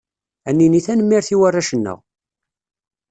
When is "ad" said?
0.49-0.55